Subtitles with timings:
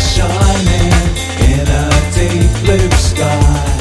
[0.00, 0.92] shining
[1.52, 3.80] in a deep blue sky.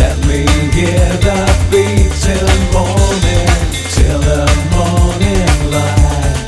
[0.00, 0.44] Let me
[1.26, 1.40] the
[1.70, 3.48] beat till morning,
[3.94, 4.44] till the
[4.76, 6.38] morning light.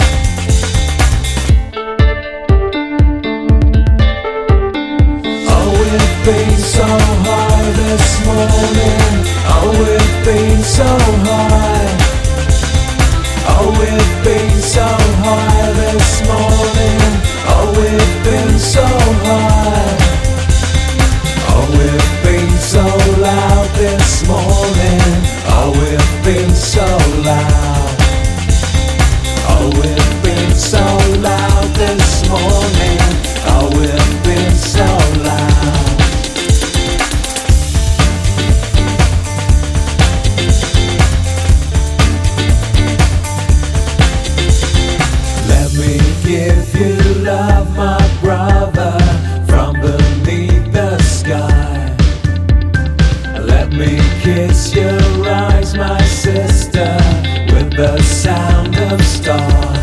[5.51, 5.71] Oh,
[6.59, 9.28] so hard this morning.
[29.51, 30.79] Oh, we've been so
[31.21, 32.99] loud this morning.
[33.45, 34.87] Oh, we've been so
[35.23, 35.59] loud.
[45.49, 48.99] Let me give you love, my brother,
[49.47, 51.95] from beneath the sky.
[53.39, 57.18] Let me kiss your eyes, my sister
[57.79, 59.78] the sound of stars.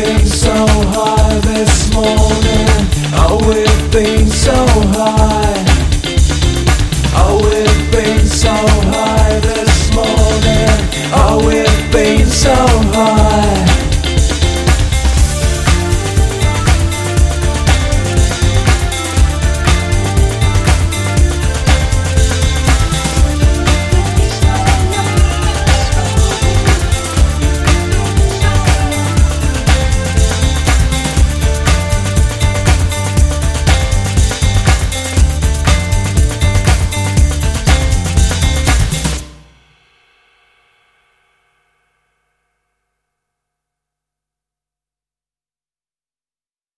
[0.00, 0.52] been so
[0.92, 2.68] high this morning.
[3.14, 4.52] Oh, we've been so
[4.92, 5.35] high.